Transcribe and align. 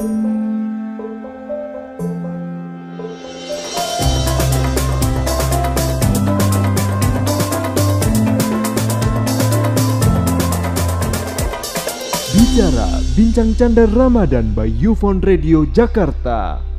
Bicara 0.00 0.16
Bincang 13.12 13.52
Canda 13.52 13.84
Ramadan 13.84 14.56
by 14.56 14.72
Yufon 14.72 15.20
Radio 15.20 15.68
Jakarta. 15.68 16.69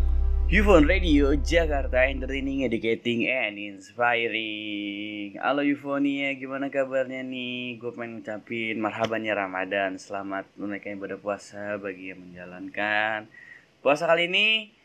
Yufon 0.51 0.83
Radio 0.83 1.31
Jakarta 1.39 2.11
entertaining, 2.11 2.67
educating, 2.67 3.23
and 3.23 3.55
inspiring. 3.55 5.39
Halo 5.39 5.63
Yufonia, 5.63 6.35
gimana 6.35 6.67
kabarnya 6.67 7.23
nih? 7.23 7.79
Gue 7.79 7.95
pengen 7.95 8.19
ngucapin 8.19 8.75
marhabannya 8.83 9.31
Ramadan. 9.31 9.95
Selamat 9.95 10.43
menunaikan 10.59 10.99
ibadah 10.99 11.15
puasa 11.15 11.79
bagi 11.79 12.11
yang 12.11 12.19
menjalankan. 12.19 13.31
Puasa 13.79 14.03
kali 14.03 14.27
ini 14.27 14.75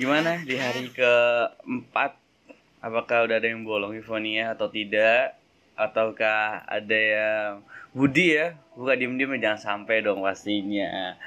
gimana 0.00 0.40
di 0.48 0.56
hari 0.56 0.88
keempat? 0.88 2.16
Apakah 2.80 3.28
udah 3.28 3.36
ada 3.36 3.52
yang 3.52 3.68
bolong 3.68 3.92
Yufonia 3.92 4.56
atau 4.56 4.72
tidak? 4.72 5.36
Ataukah 5.76 6.64
ada 6.64 6.96
yang 6.96 7.60
Budi 7.92 8.40
ya? 8.40 8.56
Bukan 8.72 8.96
diem-diem 8.96 9.36
jangan 9.36 9.60
sampai 9.60 10.00
dong 10.00 10.24
pastinya. 10.24 11.20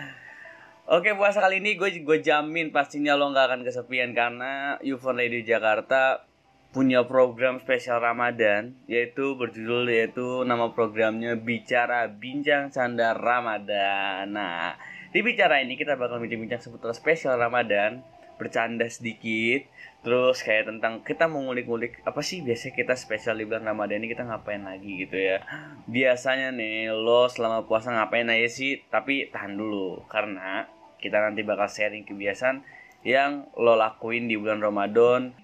Oke 0.85 1.17
puasa 1.17 1.41
kali 1.41 1.66
ini 1.66 1.81
gue 1.81 2.05
gue 2.05 2.21
jamin 2.21 2.70
pastinya 2.70 3.17
lo 3.17 3.34
nggak 3.34 3.45
akan 3.49 3.62
kesepian 3.66 4.13
karena 4.13 4.77
Yufon 4.85 5.17
Radio 5.17 5.41
Jakarta 5.41 6.30
punya 6.70 7.02
program 7.09 7.57
spesial 7.57 7.98
Ramadan 7.98 8.77
yaitu 8.85 9.34
berjudul 9.34 9.90
yaitu 9.90 10.45
nama 10.45 10.77
programnya 10.77 11.41
Bicara 11.41 12.05
Bincang 12.05 12.70
Canda 12.70 13.17
Ramadan. 13.17 14.29
Nah 14.29 14.77
di 15.09 15.26
bicara 15.26 15.57
ini 15.57 15.73
kita 15.73 15.98
bakal 15.98 16.21
bincang-bincang 16.21 16.62
seputar 16.62 16.93
spesial 16.93 17.41
Ramadan, 17.41 18.05
bercanda 18.38 18.85
sedikit, 18.85 19.65
terus 20.05 20.45
kayak 20.45 20.70
tentang 20.70 21.01
kita 21.01 21.26
mau 21.26 21.41
ngulik-ngulik 21.49 22.05
apa 22.05 22.21
sih 22.21 22.45
biasanya 22.45 22.77
kita 22.77 22.93
spesial 22.93 23.41
di 23.41 23.49
bulan 23.49 23.65
Ramadan 23.65 24.05
ini 24.05 24.13
kita 24.13 24.21
ngapain 24.21 24.62
lagi 24.62 25.01
gitu 25.01 25.17
ya. 25.17 25.41
Biasanya 25.90 26.54
nih 26.54 26.93
lo 26.93 27.26
selama 27.26 27.65
puasa 27.65 27.90
ngapain 27.90 28.29
aja 28.29 28.45
sih? 28.54 28.85
Tapi 28.85 29.34
tahan 29.34 29.57
dulu 29.57 30.05
karena 30.05 30.74
kita 30.99 31.21
nanti 31.21 31.41
bakal 31.46 31.68
sharing 31.68 32.07
kebiasaan 32.07 32.65
yang 33.05 33.46
lo 33.54 33.77
lakuin 33.77 34.26
di 34.26 34.35
bulan 34.35 34.60
Ramadan. 34.60 35.35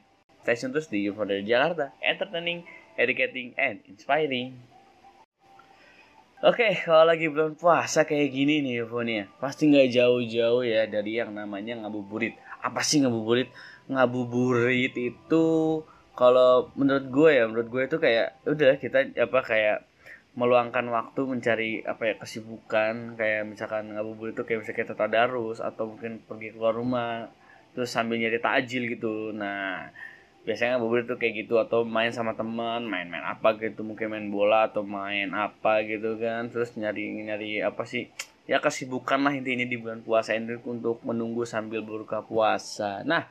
Stay 0.41 0.57
tune 0.57 0.73
terus 0.73 0.89
di 0.89 1.05
UFO 1.05 1.21
dari 1.23 1.45
Jakarta. 1.45 1.93
Entertaining, 2.01 2.65
educating, 2.97 3.53
and 3.61 3.85
inspiring. 3.85 4.57
Oke, 6.41 6.73
kalau 6.81 7.05
lagi 7.05 7.29
bulan 7.29 7.53
puasa 7.53 8.01
kayak 8.01 8.33
gini 8.33 8.65
nih 8.65 8.81
UFO 8.81 9.05
nih 9.05 9.15
ya. 9.21 9.25
Pasti 9.37 9.69
nggak 9.69 9.93
jauh-jauh 9.93 10.65
ya 10.65 10.89
dari 10.89 11.21
yang 11.21 11.37
namanya 11.37 11.77
ngabuburit. 11.85 12.33
Apa 12.65 12.81
sih 12.81 13.05
ngabuburit? 13.05 13.53
Ngabuburit 13.85 14.97
itu 14.97 15.45
kalau 16.17 16.73
menurut 16.73 17.05
gue 17.13 17.29
ya, 17.37 17.45
menurut 17.45 17.69
gue 17.69 17.81
itu 17.85 17.97
kayak 18.01 18.41
udah 18.49 18.81
kita 18.81 19.13
apa 19.21 19.39
kayak 19.45 19.77
meluangkan 20.31 20.87
waktu 20.87 21.21
mencari 21.27 21.71
apa 21.83 22.07
ya 22.07 22.15
kesibukan 22.15 23.19
kayak 23.19 23.51
misalkan 23.51 23.91
ngabuburit 23.91 24.31
itu 24.31 24.47
kayak 24.47 24.63
bisa 24.63 24.71
kita 24.71 24.95
tadarus 24.95 25.59
atau 25.59 25.91
mungkin 25.91 26.23
pergi 26.23 26.55
keluar 26.55 26.71
rumah 26.71 27.27
terus 27.75 27.91
sambil 27.91 28.15
nyari 28.15 28.39
takjil 28.39 28.87
gitu. 28.87 29.35
Nah 29.35 29.91
biasanya 30.47 30.79
ngabuburit 30.79 31.05
itu 31.11 31.15
kayak 31.19 31.33
gitu 31.45 31.59
atau 31.59 31.83
main 31.83 32.15
sama 32.15 32.31
teman 32.33 32.87
main-main 32.87 33.21
apa 33.27 33.59
gitu 33.59 33.83
mungkin 33.83 34.07
main 34.07 34.27
bola 34.31 34.71
atau 34.71 34.87
main 34.87 35.27
apa 35.35 35.83
gitu 35.83 36.15
kan. 36.15 36.47
Terus 36.47 36.79
nyari 36.79 37.11
nyari 37.27 37.59
apa 37.59 37.83
sih 37.83 38.07
ya 38.47 38.63
kesibukan 38.63 39.19
lah 39.19 39.35
intinya 39.35 39.67
di 39.67 39.75
bulan 39.75 39.99
puasa 39.99 40.31
ini 40.31 40.55
untuk 40.63 41.03
menunggu 41.03 41.43
sambil 41.43 41.83
berbuka 41.83 42.23
puasa. 42.23 43.03
Nah 43.03 43.27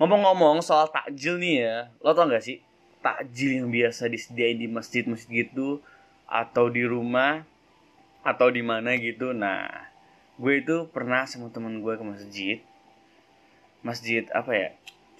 ngomong-ngomong 0.00 0.64
soal 0.64 0.88
takjil 0.88 1.36
nih 1.36 1.54
ya 1.68 1.76
lo 2.00 2.16
tau 2.16 2.26
gak 2.26 2.42
sih 2.42 2.58
takjil 3.04 3.60
yang 3.60 3.68
biasa 3.68 4.08
disediain 4.08 4.56
di 4.56 4.66
masjid-masjid 4.66 5.46
gitu 5.46 5.84
atau 6.28 6.72
di 6.72 6.82
rumah 6.84 7.44
atau 8.24 8.48
di 8.48 8.64
mana 8.64 8.96
gitu. 8.96 9.36
Nah 9.36 9.68
gue 10.40 10.64
itu 10.64 10.88
pernah 10.90 11.28
sama 11.28 11.52
temen 11.52 11.84
gue 11.84 11.94
ke 11.94 12.04
masjid. 12.04 12.58
Masjid 13.84 14.24
apa 14.32 14.52
ya? 14.56 14.68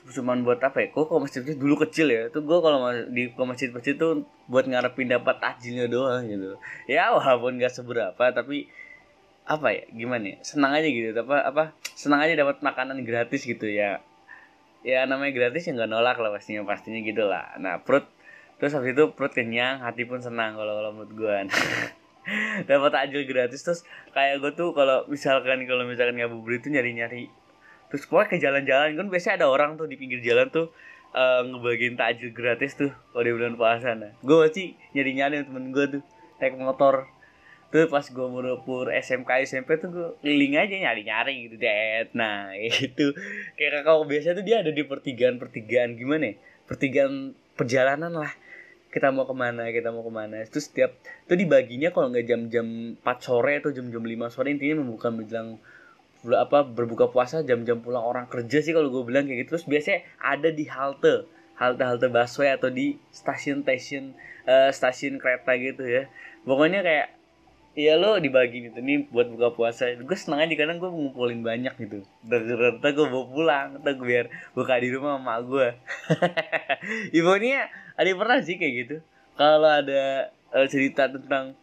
Cuman 0.05 0.45
buat 0.45 0.61
apa 0.61 0.85
ya? 0.85 0.89
Kok 0.93 1.09
ke 1.09 1.15
masjid 1.21 1.43
dulu 1.57 1.81
kecil 1.85 2.09
ya? 2.11 2.23
Tuh 2.33 2.45
gue 2.45 2.59
kalau 2.59 2.81
di 3.13 3.31
ke 3.31 3.43
masjid 3.45 3.69
masjid 3.71 3.95
tuh 3.95 4.25
buat 4.49 4.65
ngarepin 4.69 5.13
dapat 5.13 5.41
takjilnya 5.41 5.89
doang 5.89 6.25
gitu. 6.29 6.57
Ya 6.89 7.13
walaupun 7.13 7.61
gak 7.61 7.73
seberapa 7.73 8.25
tapi 8.33 8.69
apa 9.45 9.69
ya? 9.73 9.85
Gimana 9.93 10.35
ya? 10.35 10.37
Senang 10.41 10.73
aja 10.73 10.89
gitu. 10.89 11.13
Apa 11.13 11.45
apa 11.45 11.63
senang 11.95 12.25
aja 12.25 12.35
dapat 12.35 12.65
makanan 12.65 13.05
gratis 13.05 13.45
gitu 13.45 13.69
ya. 13.69 14.01
Ya 14.85 15.09
namanya 15.09 15.33
gratis 15.33 15.65
ya 15.65 15.73
nggak 15.73 15.89
nolak 15.89 16.21
lah 16.21 16.29
pastinya 16.33 16.65
pastinya 16.69 17.01
gitu 17.01 17.25
lah. 17.25 17.57
Nah 17.57 17.81
perut 17.81 18.05
terus 18.59 18.73
habis 18.75 18.95
itu 18.95 19.11
perut 19.13 19.33
kenyang 19.35 19.83
hati 19.83 20.07
pun 20.07 20.23
senang 20.23 20.55
kalau 20.55 20.79
kalau 20.79 20.91
menurut 20.95 21.13
gue 21.13 21.37
dapat 22.71 22.91
takjil 22.91 23.23
gratis 23.29 23.61
terus 23.61 23.81
kayak 24.17 24.41
gue 24.41 24.53
tuh 24.57 24.73
kalau 24.73 25.05
misalkan 25.11 25.67
kalau 25.69 25.85
misalkan 25.85 26.17
ngabuburit 26.17 26.65
itu 26.65 26.73
nyari 26.73 26.97
nyari 26.97 27.23
terus 27.93 28.11
gue 28.11 28.23
ke 28.27 28.41
jalan-jalan 28.41 28.97
kan 28.97 29.07
biasanya 29.07 29.45
ada 29.45 29.47
orang 29.51 29.77
tuh 29.79 29.87
di 29.87 29.95
pinggir 29.95 30.25
jalan 30.25 30.49
tuh 30.49 30.73
uh, 31.15 31.41
ngebagiin 31.47 31.95
takjil 31.95 32.35
gratis 32.35 32.75
tuh 32.77 32.91
kalau 33.15 33.25
di 33.25 33.33
bulan 33.33 33.55
puasa. 33.55 33.95
Nah 33.95 34.13
gue 34.21 34.37
pasti 34.45 34.75
nyari 34.93 35.13
nyari 35.15 35.35
temen 35.47 35.71
gue 35.71 35.85
tuh 35.99 36.03
naik 36.43 36.59
motor. 36.59 37.07
Tuh 37.71 37.91
pas 37.91 38.07
gue 38.07 38.29
merupur 38.31 38.91
SMK 38.91 39.31
SMP 39.47 39.79
tuh 39.83 39.89
gue 39.91 40.09
keliling 40.23 40.59
aja 40.59 40.75
nyari 40.75 41.03
nyari 41.07 41.35
gitu 41.49 41.57
deh 41.59 42.11
nah 42.13 42.51
itu. 42.87 43.15
Kayak 43.55 43.87
kakak 43.87 44.07
biasa 44.11 44.29
tuh 44.35 44.45
dia 44.45 44.61
ada 44.61 44.71
di 44.75 44.83
pertigaan 44.85 45.39
pertigaan 45.39 45.95
gimana 45.95 46.35
ya? 46.35 46.37
Pertigaan 46.67 47.39
perjalanan 47.55 48.13
lah. 48.13 48.33
Kita 48.95 49.11
mau 49.11 49.27
ke 49.27 49.35
mana 49.35 49.75
kita 49.75 49.91
mau 49.91 50.07
ke 50.07 50.13
mana. 50.15 50.43
Itu 50.47 50.63
setiap 50.63 50.95
itu 51.27 51.35
dibaginya 51.35 51.91
kalau 51.91 52.15
nggak 52.15 52.27
jam-jam 52.27 52.95
4 53.03 53.03
sore 53.19 53.59
atau 53.59 53.75
jam-jam 53.75 54.03
5 54.03 54.35
sore 54.35 54.55
intinya 54.55 54.87
membuka 54.87 55.11
menjelang 55.11 55.59
apa 56.25 56.65
berbuka 56.65 57.13
puasa 57.13 57.45
jam-jam 57.45 57.85
pulang 57.85 58.01
orang 58.01 58.25
kerja 58.31 58.65
sih 58.65 58.73
kalau 58.73 58.89
gue 58.95 59.03
bilang 59.03 59.27
kayak 59.27 59.47
gitu. 59.47 59.59
Terus 59.59 59.67
biasanya 59.67 60.01
ada 60.23 60.49
di 60.55 60.65
halte 60.71 61.27
halte 61.55 61.83
halte 61.87 62.07
busway 62.11 62.51
atau 62.55 62.71
di 62.71 62.99
stasiun 63.11 63.63
stasiun 63.63 64.15
uh, 64.47 64.71
stasiun 64.71 65.19
kereta 65.19 65.59
gitu 65.59 65.83
ya. 65.83 66.07
Pokoknya 66.47 66.87
kayak 66.87 67.09
Iya 67.75 67.99
lo 67.99 68.23
dibagi 68.23 68.71
gitu. 68.71 68.79
Nih 68.79 69.11
buat 69.11 69.27
buka 69.35 69.51
puasa. 69.51 69.91
Gue 69.99 70.15
seneng 70.15 70.47
aja 70.47 70.55
karena 70.55 70.79
gue 70.79 70.87
ngumpulin 70.87 71.43
banyak 71.43 71.75
gitu. 71.75 72.07
Ternyata 72.23 72.87
gue 72.95 73.07
bawa 73.11 73.27
pulang. 73.27 73.69
Atau 73.83 73.99
gue 73.99 74.07
biar 74.07 74.27
buka 74.55 74.79
di 74.79 74.95
rumah 74.95 75.19
sama 75.19 75.43
gue. 75.43 75.75
Ibunya 77.19 77.67
ada 77.99 78.07
yang 78.07 78.21
pernah 78.23 78.39
sih 78.47 78.55
kayak 78.62 78.75
gitu. 78.87 78.97
Kalau 79.35 79.67
ada 79.67 80.31
uh, 80.55 80.67
cerita 80.71 81.11
tentang 81.11 81.59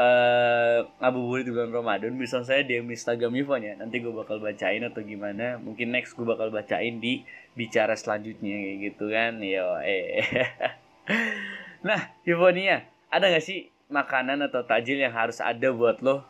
uh, 0.00 0.88
ngabuburit 1.04 1.44
di 1.44 1.52
bulan 1.52 1.76
Ramadan 1.76 2.16
bisa 2.16 2.40
saya 2.40 2.64
DM 2.64 2.88
Instagram 2.88 3.36
Yvonne 3.36 3.64
ya 3.68 3.74
nanti 3.76 4.00
gue 4.00 4.12
bakal 4.16 4.40
bacain 4.40 4.80
atau 4.80 5.04
gimana. 5.04 5.60
Mungkin 5.60 5.92
next 5.92 6.16
gue 6.16 6.24
bakal 6.24 6.48
bacain 6.48 7.04
di 7.04 7.28
bicara 7.52 7.92
selanjutnya 8.00 8.56
kayak 8.56 8.78
gitu 8.80 9.04
kan. 9.12 9.44
Yo 9.44 9.76
eh. 9.84 10.24
Nah 11.86 12.16
Yvonne 12.24 12.88
ada 13.12 13.26
gak 13.28 13.44
sih 13.44 13.68
makanan 13.90 14.46
atau 14.46 14.62
tajil 14.64 15.02
yang 15.02 15.12
harus 15.12 15.42
ada 15.42 15.68
buat 15.74 16.00
lo 16.00 16.24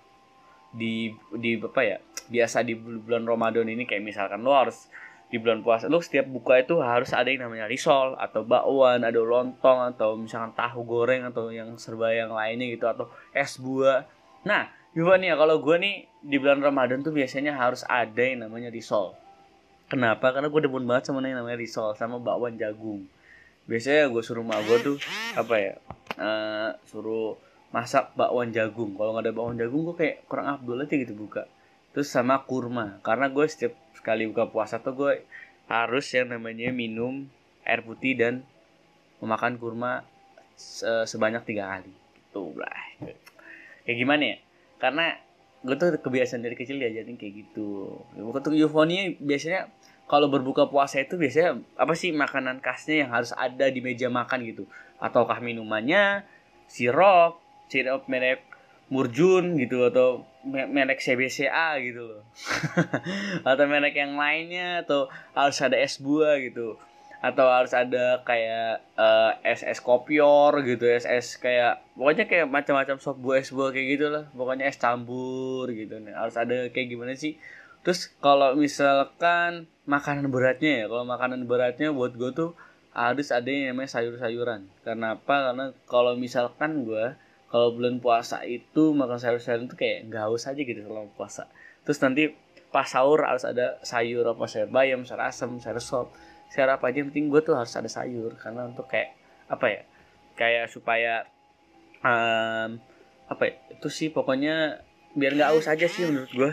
di 0.72 1.12
di 1.36 1.60
apa 1.60 1.82
ya 1.84 1.98
biasa 2.32 2.64
di 2.64 2.74
bulan 2.76 3.28
Ramadan 3.28 3.68
ini. 3.68 3.84
Kayak 3.84 4.04
misalkan 4.04 4.40
lo 4.42 4.56
harus 4.56 4.88
di 5.30 5.38
bulan 5.38 5.62
puasa 5.62 5.86
lo 5.86 6.02
setiap 6.02 6.26
buka 6.26 6.58
itu 6.58 6.82
harus 6.82 7.14
ada 7.14 7.30
yang 7.30 7.46
namanya 7.46 7.70
risol 7.70 8.18
atau 8.18 8.42
bakwan 8.42 9.06
ada 9.06 9.22
lontong 9.22 9.94
atau 9.94 10.18
misalkan 10.18 10.50
tahu 10.58 10.82
goreng 10.82 11.22
atau 11.30 11.54
yang 11.54 11.78
serba 11.78 12.10
yang 12.10 12.34
lainnya 12.34 12.66
gitu 12.74 12.90
atau 12.90 13.06
es 13.30 13.54
buah. 13.62 14.10
Nah 14.42 14.74
gimana 14.90 15.30
ya 15.30 15.34
kalau 15.38 15.62
gue 15.62 15.76
nih 15.78 15.96
di 16.18 16.36
bulan 16.42 16.58
Ramadan 16.58 17.06
tuh 17.06 17.14
biasanya 17.14 17.54
harus 17.54 17.86
ada 17.86 18.18
yang 18.18 18.42
namanya 18.42 18.74
risol. 18.74 19.14
Kenapa? 19.86 20.34
Karena 20.34 20.50
gue 20.50 20.60
demen 20.66 20.86
banget 20.86 21.10
sama 21.10 21.22
yang 21.22 21.38
namanya 21.38 21.58
risol 21.62 21.94
sama 21.94 22.18
bakwan 22.18 22.58
jagung. 22.58 23.06
Biasanya 23.70 24.10
gue 24.10 24.22
suruh 24.26 24.42
mak 24.42 24.66
gue 24.66 24.78
tuh 24.82 24.96
apa 25.38 25.54
ya 25.62 25.74
uh, 26.18 26.74
suruh 26.90 27.38
masak 27.70 28.14
bakwan 28.18 28.50
jagung. 28.50 28.94
Kalau 28.98 29.14
nggak 29.14 29.30
ada 29.30 29.32
bakwan 29.34 29.56
jagung 29.58 29.82
gue 29.90 29.96
kayak 29.96 30.16
kurang 30.26 30.46
abdul 30.50 30.82
aja 30.82 30.94
gitu 30.94 31.14
buka. 31.14 31.46
Terus 31.94 32.10
sama 32.10 32.42
kurma. 32.46 32.98
Karena 33.02 33.30
gue 33.30 33.46
setiap 33.46 33.74
sekali 33.94 34.26
buka 34.26 34.50
puasa 34.50 34.78
tuh 34.82 34.94
gue 34.94 35.12
harus 35.70 36.06
yang 36.10 36.34
namanya 36.34 36.74
minum 36.74 37.30
air 37.62 37.82
putih 37.86 38.18
dan 38.18 38.42
memakan 39.22 39.54
kurma 39.54 40.02
se 40.58 41.06
sebanyak 41.06 41.46
tiga 41.46 41.70
kali. 41.70 41.94
Gitu 41.94 42.42
lah 42.58 42.80
kayak 43.86 43.96
gimana 43.96 44.22
ya? 44.22 44.36
Karena 44.82 45.06
gue 45.60 45.76
tuh 45.76 45.92
kebiasaan 46.00 46.42
dari 46.42 46.56
kecil 46.56 46.80
diajarin 46.80 47.14
kayak 47.20 47.34
gitu. 47.46 48.00
Waktu 48.16 48.58
eufonia 48.64 49.14
biasanya 49.18 49.70
kalau 50.10 50.26
berbuka 50.26 50.66
puasa 50.66 50.98
itu 50.98 51.14
biasanya 51.14 51.62
apa 51.78 51.94
sih 51.94 52.10
makanan 52.10 52.58
khasnya 52.58 53.06
yang 53.06 53.10
harus 53.14 53.30
ada 53.38 53.70
di 53.70 53.78
meja 53.78 54.10
makan 54.10 54.42
gitu. 54.42 54.66
Ataukah 54.98 55.38
minumannya 55.38 56.26
sirup 56.66 57.38
sirup 57.70 58.10
merek 58.10 58.50
Murjun 58.90 59.54
gitu 59.54 59.86
atau 59.86 60.26
merek 60.42 60.98
CBCA 60.98 61.78
gitu 61.78 62.10
loh. 62.10 62.22
Atau 63.50 63.70
merek 63.70 63.94
yang 63.94 64.18
lainnya 64.18 64.82
atau 64.82 65.06
harus 65.30 65.62
ada 65.62 65.78
es 65.78 66.02
buah 66.02 66.42
gitu. 66.42 66.74
Atau 67.22 67.46
harus 67.46 67.70
ada 67.70 68.18
kayak 68.26 68.82
uh, 68.98 69.38
es 69.46 69.62
es 69.62 69.78
kopior 69.78 70.58
gitu 70.66 70.90
es 70.90 71.06
es 71.06 71.38
kayak 71.38 71.86
pokoknya 71.94 72.26
kayak 72.26 72.46
macam-macam 72.50 72.98
sop 72.98 73.22
buah 73.22 73.38
es 73.38 73.54
buah 73.54 73.70
kayak 73.70 73.86
gitu 73.94 74.06
lah. 74.10 74.26
Pokoknya 74.34 74.66
es 74.66 74.74
campur 74.74 75.70
gitu. 75.70 76.02
Nih 76.02 76.10
harus 76.10 76.34
ada 76.34 76.66
kayak 76.74 76.90
gimana 76.90 77.14
sih? 77.14 77.38
Terus 77.86 78.10
kalau 78.18 78.58
misalkan 78.58 79.70
makanan 79.86 80.34
beratnya 80.34 80.82
ya 80.82 80.86
kalau 80.90 81.06
makanan 81.06 81.46
beratnya 81.46 81.94
buat 81.94 82.18
gue 82.18 82.34
tuh 82.34 82.50
harus 82.90 83.30
ada 83.30 83.46
yang 83.46 83.78
namanya 83.78 83.94
sayur-sayuran. 83.94 84.66
Karena 84.82 85.14
apa? 85.14 85.54
Karena 85.54 85.66
kalau 85.86 86.18
misalkan 86.18 86.82
gue 86.82 87.14
kalau 87.50 87.74
bulan 87.74 87.98
puasa 87.98 88.46
itu 88.46 88.94
makan 88.94 89.18
sayur-sayuran 89.18 89.66
itu 89.66 89.74
kayak 89.74 90.06
nggak 90.06 90.22
haus 90.30 90.46
aja 90.46 90.62
gitu 90.62 90.86
selama 90.86 91.10
puasa. 91.18 91.50
Terus 91.82 91.98
nanti 91.98 92.22
pas 92.70 92.86
sahur 92.86 93.26
harus 93.26 93.42
ada 93.42 93.82
sayur 93.82 94.22
apa 94.22 94.46
sayur 94.46 94.70
bayam 94.70 95.02
sayur 95.02 95.26
asam 95.26 95.58
sayur 95.58 95.82
sop 95.82 96.14
sayur 96.46 96.70
apa 96.70 96.94
aja 96.94 97.02
yang 97.02 97.10
penting 97.10 97.26
gue 97.26 97.42
tuh 97.42 97.58
harus 97.58 97.74
ada 97.74 97.90
sayur. 97.90 98.38
Karena 98.38 98.70
untuk 98.70 98.86
kayak 98.86 99.18
apa 99.50 99.66
ya 99.66 99.82
kayak 100.38 100.70
supaya 100.70 101.26
um, 102.06 102.78
apa 103.26 103.42
ya 103.42 103.54
itu 103.74 103.88
sih 103.90 104.08
pokoknya 104.14 104.86
biar 105.18 105.34
nggak 105.34 105.50
haus 105.50 105.66
aja 105.66 105.90
sih 105.90 106.06
menurut 106.06 106.30
gue 106.30 106.52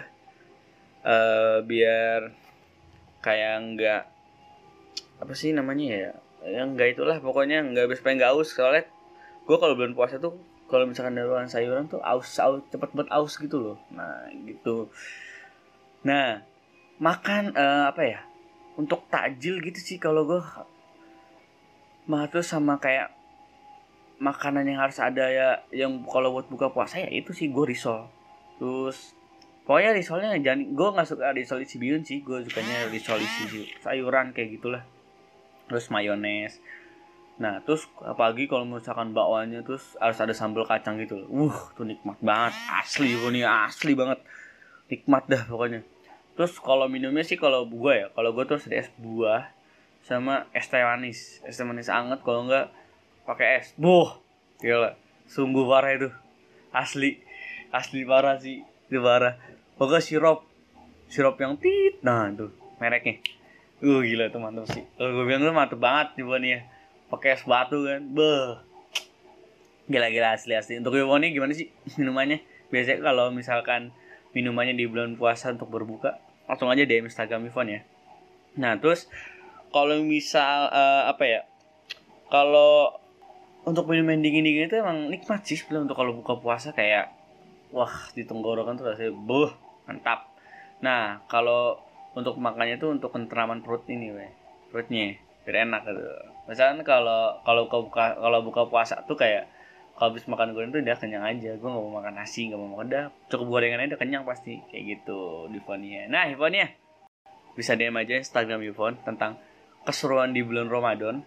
uh, 1.05 1.61
biar 1.61 2.33
kayak 3.21 3.53
nggak 3.77 4.03
apa 5.21 5.33
sih 5.37 5.53
namanya 5.53 5.85
ya 5.93 6.11
yang 6.57 6.73
nggak 6.73 6.97
itulah 6.97 7.21
pokoknya 7.21 7.61
nggak 7.61 7.93
supaya 7.93 8.17
nggak 8.17 8.31
haus. 8.33 8.49
Soalnya 8.49 8.89
gue 9.45 9.57
kalau 9.61 9.77
bulan 9.77 9.93
puasa 9.93 10.17
tuh 10.17 10.56
kalau 10.67 10.83
misalkan 10.83 11.15
dari 11.15 11.31
sayuran 11.47 11.87
tuh 11.87 12.03
aus 12.03 12.35
aus 12.43 12.59
cepet 12.67 12.91
banget 12.91 13.09
aus 13.15 13.33
gitu 13.39 13.57
loh. 13.57 13.77
Nah 13.95 14.27
gitu. 14.43 14.91
Nah 16.03 16.43
makan 16.99 17.55
uh, 17.55 17.87
apa 17.89 18.01
ya 18.03 18.19
untuk 18.75 19.07
takjil 19.07 19.63
gitu 19.63 19.79
sih 19.79 19.97
kalau 19.97 20.27
gue 20.27 20.41
mah 22.07 22.27
tuh 22.27 22.43
sama 22.43 22.77
kayak 22.77 23.13
makanan 24.17 24.65
yang 24.65 24.81
harus 24.81 24.97
ada 24.97 25.29
ya 25.29 25.61
yang 25.69 26.01
kalau 26.09 26.33
buat 26.33 26.49
buka 26.49 26.73
puasa 26.73 26.99
ya 26.99 27.09
itu 27.09 27.31
sih 27.31 27.47
gue 27.47 27.65
risol. 27.65 28.11
Terus 28.59 29.15
pokoknya 29.63 29.95
risolnya 29.95 30.35
jangan 30.43 30.75
gue 30.75 30.87
nggak 30.99 31.07
suka 31.07 31.31
risol 31.31 31.63
isi 31.63 31.79
bihun 31.79 32.03
sih. 32.03 32.19
Gue 32.21 32.43
sukanya 32.43 32.91
risol 32.91 33.23
isi 33.23 33.71
sayuran 33.79 34.35
kayak 34.35 34.59
gitulah. 34.59 34.83
Terus 35.71 35.87
mayones 35.91 36.59
Nah, 37.37 37.61
terus 37.61 37.85
apalagi 38.01 38.49
kalau 38.49 38.65
misalkan 38.65 39.13
bakwanya 39.13 39.61
terus 39.61 39.93
harus 40.01 40.17
ada 40.17 40.33
sambal 40.33 40.65
kacang 40.65 40.97
gitu. 40.97 41.21
Uh, 41.29 41.53
tuh 41.77 41.85
nikmat 41.85 42.17
banget. 42.17 42.57
Asli 42.65 43.13
ini 43.13 43.45
asli 43.45 43.93
banget. 43.93 44.25
Nikmat 44.89 45.29
dah 45.29 45.43
pokoknya. 45.45 45.85
Terus 46.33 46.57
kalau 46.57 46.89
minumnya 46.89 47.21
sih 47.21 47.37
kalau 47.37 47.69
gue 47.69 47.93
ya, 47.93 48.07
kalau 48.13 48.33
gue 48.33 48.45
terus 48.45 48.65
ada 48.65 48.81
es 48.81 48.89
buah 48.97 49.53
sama 50.01 50.49
es 50.49 50.65
teh 50.65 50.81
manis. 50.81 51.41
Es 51.45 51.61
teh 51.61 51.65
manis 51.65 51.93
anget 51.93 52.25
kalau 52.25 52.49
enggak 52.49 52.73
pakai 53.29 53.61
es. 53.61 53.77
Boh, 53.77 54.17
gila. 54.57 54.97
Sungguh 55.29 55.65
parah 55.69 55.93
itu. 55.93 56.09
Asli. 56.73 57.21
Asli 57.69 58.01
parah 58.01 58.41
sih. 58.41 58.65
Itu 58.89 58.97
parah. 59.05 59.37
Pokoknya 59.77 60.01
sirup. 60.01 60.41
Sirup 61.05 61.37
yang 61.37 61.53
tit. 61.61 62.01
Nah, 62.01 62.33
itu 62.33 62.49
mereknya. 62.81 63.21
Uh, 63.77 64.01
gila 64.01 64.33
tuh 64.33 64.41
mantap 64.41 64.65
sih. 64.73 64.89
Kalau 64.97 65.13
gue 65.13 65.25
bilang 65.29 65.45
tuh 65.45 65.53
mantap 65.53 65.77
banget 65.77 66.17
nih 66.17 66.49
ya 66.57 66.61
pakai 67.11 67.35
es 67.35 67.43
batu 67.43 67.83
kan. 67.87 68.01
Beh 68.11 68.67
gila-gila 69.87 70.35
asli 70.35 70.53
asli. 70.53 70.79
Untuk 70.79 70.93
ini 70.95 71.31
gimana 71.31 71.55
sih 71.55 71.71
minumannya? 71.99 72.43
Biasanya 72.67 72.99
kalau 72.99 73.31
misalkan 73.31 73.95
minumannya 74.35 74.75
di 74.75 74.85
bulan 74.85 75.15
puasa 75.15 75.55
untuk 75.55 75.71
berbuka 75.71 76.19
langsung 76.47 76.71
aja 76.71 76.83
DM 76.83 77.07
Instagram 77.07 77.47
Ivon 77.47 77.67
ya. 77.71 77.81
Nah 78.59 78.79
terus 78.79 79.07
kalau 79.71 79.99
misal 80.03 80.71
uh, 80.71 81.11
apa 81.11 81.23
ya 81.27 81.41
kalau 82.27 82.95
untuk 83.67 83.87
minuman 83.91 84.19
dingin 84.23 84.47
dingin 84.47 84.67
itu 84.71 84.79
emang 84.79 85.11
nikmat 85.11 85.43
sih 85.43 85.59
sebelum 85.59 85.87
untuk 85.87 85.99
kalau 85.99 86.15
buka 86.15 86.39
puasa 86.39 86.71
kayak 86.71 87.11
wah 87.71 87.91
di 88.15 88.23
tenggorokan 88.23 88.79
tuh 88.79 88.91
rasanya 88.91 89.11
buh 89.15 89.51
mantap. 89.87 90.31
Nah 90.79 91.23
kalau 91.27 91.79
untuk 92.15 92.39
makannya 92.39 92.79
tuh 92.79 92.95
untuk 92.95 93.11
kenteraman 93.11 93.63
perut 93.63 93.83
ini 93.91 94.11
weh 94.11 94.31
perutnya 94.71 95.19
biar 95.43 95.67
enak 95.67 95.81
gitu 95.87 96.03
misalkan 96.47 96.81
kalau 96.87 97.37
kalau 97.43 97.67
buka 97.67 98.15
kalau 98.15 98.39
buka 98.41 98.61
puasa 98.71 99.03
tuh 99.05 99.19
kayak 99.19 99.51
kalau 99.97 100.13
habis 100.13 100.25
makan 100.29 100.53
goreng 100.53 100.69
tuh 100.69 100.81
udah 100.81 100.97
kenyang 100.97 101.25
aja. 101.25 101.57
Gue 101.57 101.69
nggak 101.69 101.83
mau 101.83 101.93
makan 102.01 102.13
nasi 102.17 102.49
nggak 102.49 102.59
mau 102.59 102.69
makan 102.77 102.87
dah 102.87 103.05
cukup 103.29 103.47
gorengan 103.59 103.81
aja 103.81 103.93
udah 103.93 104.01
kenyang 104.01 104.23
pasti. 104.23 104.61
Kayak 104.71 104.83
gitu 104.97 105.49
di 105.51 105.59
Ivonia 105.59 106.05
nah 106.07 106.25
Ivonia 106.29 106.69
bisa 107.57 107.73
DM 107.73 107.97
aja 107.97 108.13
Instagram 108.21 108.61
Yvonne 108.61 109.01
tentang 109.01 109.41
keseruan 109.81 110.29
di 110.31 110.45
bulan 110.45 110.69
Ramadan 110.69 111.25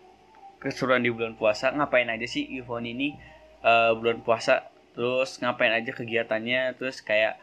keseruan 0.60 1.02
di 1.02 1.10
bulan 1.10 1.34
puasa. 1.34 1.72
Ngapain 1.72 2.06
aja 2.06 2.28
sih 2.28 2.46
Yvonne 2.46 2.92
ini 2.92 3.16
uh, 3.64 3.96
bulan 3.96 4.20
puasa? 4.20 4.68
Terus 4.92 5.40
ngapain 5.40 5.72
aja 5.72 5.90
kegiatannya? 5.90 6.76
Terus 6.76 7.00
kayak 7.00 7.40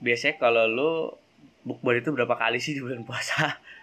biasanya 0.00 0.34
kalau 0.40 0.64
lo 0.64 0.92
bukber 1.68 2.00
itu 2.00 2.10
berapa 2.16 2.32
kali 2.34 2.58
sih 2.58 2.72
di 2.72 2.80
bulan 2.80 3.04
puasa 3.04 3.60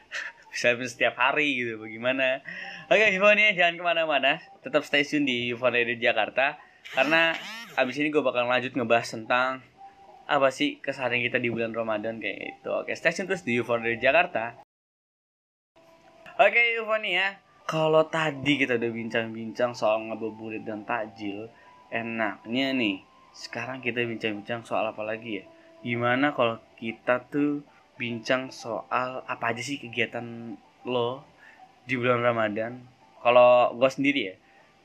bisa 0.56 0.72
setiap 0.88 1.20
hari 1.20 1.60
gitu 1.60 1.84
bagaimana 1.84 2.40
oke 2.88 2.96
okay, 2.96 3.12
Yufonia 3.12 3.52
jangan 3.52 3.76
ke 3.76 3.84
mana-mana. 3.84 4.40
Tetap 4.64 4.88
stay 4.88 5.04
tune 5.04 5.28
di 5.28 5.52
Yufonia 5.52 5.84
di 5.84 6.00
Jakarta 6.00 6.56
karena 6.96 7.36
abis 7.76 8.00
ini 8.00 8.08
gue 8.08 8.24
bakal 8.24 8.48
lanjut 8.48 8.72
ngebahas 8.72 9.20
tentang 9.20 9.60
apa 10.26 10.50
sih 10.50 10.80
keseharian 10.80 11.22
kita 11.28 11.38
di 11.38 11.52
bulan 11.52 11.76
Ramadan 11.76 12.18
kayak 12.18 12.58
itu 12.58 12.70
oke 12.72 12.88
okay, 12.88 12.96
stay 12.96 13.12
tune 13.12 13.28
terus 13.28 13.44
di 13.44 13.60
Yufonia 13.60 13.92
di 13.92 14.00
Jakarta. 14.00 14.64
Oke 16.40 16.52
okay, 16.52 16.66
Yufonia 16.80 17.44
kalau 17.68 18.08
tadi 18.08 18.62
kita 18.62 18.80
udah 18.80 18.92
bincang-bincang 18.94 19.76
soal 19.76 20.08
ngabuburit 20.08 20.64
dan 20.64 20.88
takjil 20.88 21.52
enaknya 21.92 22.72
nih 22.72 23.04
sekarang 23.36 23.84
kita 23.84 24.06
bincang-bincang 24.08 24.64
soal 24.64 24.88
apa 24.88 25.04
lagi 25.04 25.44
ya? 25.44 25.46
Gimana 25.84 26.32
kalau 26.32 26.64
kita 26.80 27.28
tuh 27.28 27.68
bincang 27.96 28.52
soal 28.52 29.24
apa 29.26 29.56
aja 29.56 29.64
sih 29.64 29.80
kegiatan 29.80 30.56
lo 30.84 31.24
di 31.88 31.96
bulan 31.96 32.22
Ramadan. 32.22 32.82
Kalau 33.24 33.74
gue 33.74 33.90
sendiri 33.90 34.22
ya, 34.32 34.36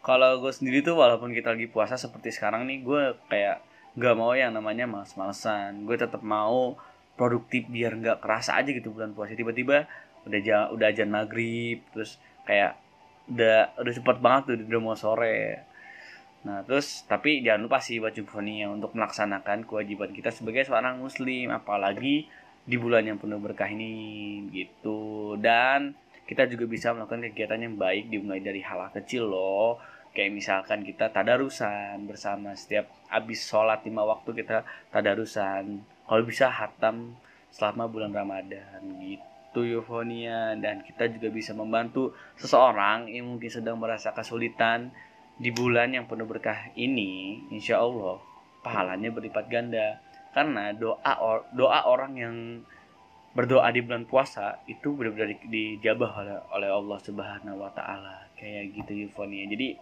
kalau 0.00 0.40
gue 0.40 0.52
sendiri 0.52 0.80
tuh 0.80 0.96
walaupun 0.96 1.34
kita 1.36 1.52
lagi 1.52 1.68
puasa 1.68 2.00
seperti 2.00 2.32
sekarang 2.32 2.64
nih, 2.64 2.78
gue 2.80 3.02
kayak 3.28 3.60
gak 3.98 4.16
mau 4.16 4.32
yang 4.32 4.56
namanya 4.56 4.88
males-malesan. 4.88 5.84
Gue 5.84 6.00
tetap 6.00 6.24
mau 6.24 6.78
produktif 7.20 7.68
biar 7.68 8.00
nggak 8.00 8.24
kerasa 8.24 8.56
aja 8.56 8.72
gitu 8.72 8.96
bulan 8.96 9.12
puasa. 9.12 9.36
Tiba-tiba 9.36 9.84
udah 10.24 10.40
jam, 10.40 10.72
udah 10.72 10.86
ajan 10.88 11.10
maghrib, 11.12 11.84
terus 11.93 12.17
kayak 12.48 12.81
udah 13.29 13.76
udah 13.76 13.93
cepet 13.93 14.17
banget 14.24 14.43
tuh 14.48 14.55
udah 14.64 14.81
mau 14.81 14.96
sore. 14.96 15.69
Nah 16.48 16.64
terus 16.64 17.05
tapi 17.05 17.44
jangan 17.44 17.69
lupa 17.69 17.79
sih 17.84 18.00
buat 18.00 18.17
yang 18.17 18.81
untuk 18.81 18.96
melaksanakan 18.96 19.69
kewajiban 19.69 20.10
kita 20.17 20.32
sebagai 20.32 20.64
seorang 20.64 20.96
muslim 20.96 21.52
apalagi 21.52 22.24
di 22.70 22.79
bulan 22.79 23.03
yang 23.03 23.19
penuh 23.19 23.43
berkah 23.43 23.67
ini 23.67 24.46
gitu. 24.55 25.34
Dan 25.34 25.98
kita 26.31 26.46
juga 26.46 26.70
bisa 26.70 26.94
melakukan 26.94 27.27
kegiatan 27.34 27.58
yang 27.58 27.74
baik 27.74 28.06
dimulai 28.06 28.39
dari 28.39 28.62
hal 28.62 28.86
kecil 28.94 29.27
loh. 29.27 29.82
Kayak 30.15 30.31
misalkan 30.39 30.86
kita 30.86 31.10
tadarusan 31.10 32.06
bersama 32.06 32.55
setiap 32.55 32.86
habis 33.10 33.43
sholat 33.43 33.82
lima 33.82 34.06
waktu 34.06 34.31
kita 34.39 34.62
tadarusan. 34.94 35.82
Kalau 36.06 36.22
bisa 36.22 36.46
hatam 36.46 37.19
selama 37.50 37.91
bulan 37.91 38.15
Ramadan 38.15 38.82
gitu 39.03 39.67
Eufonia 39.67 40.55
dan 40.55 40.86
kita 40.86 41.10
juga 41.10 41.34
bisa 41.34 41.50
membantu 41.50 42.15
seseorang 42.39 43.10
yang 43.10 43.27
mungkin 43.27 43.50
sedang 43.50 43.82
merasa 43.82 44.15
kesulitan 44.15 44.94
di 45.34 45.50
bulan 45.50 45.91
yang 45.91 46.06
penuh 46.06 46.31
berkah 46.31 46.70
ini 46.79 47.43
insya 47.50 47.82
Allah 47.82 48.22
pahalanya 48.62 49.10
berlipat 49.10 49.50
ganda 49.50 49.98
karena 50.31 50.70
doa 50.75 51.13
or, 51.19 51.46
doa 51.55 51.87
orang 51.87 52.13
yang 52.17 52.37
berdoa 53.31 53.70
di 53.70 53.81
bulan 53.82 54.10
puasa 54.10 54.58
itu 54.67 54.91
benar-benar 54.91 55.39
dijabah 55.46 56.10
oleh 56.19 56.37
oleh 56.51 56.70
Allah 56.70 56.99
Subhanahu 56.99 57.63
wa 57.63 57.70
taala 57.70 58.27
kayak 58.34 58.75
gitu 58.75 59.06
Yufonia. 59.06 59.46
Jadi 59.46 59.79